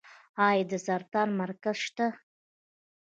[0.47, 2.07] آیا د سرطان مرکز شته؟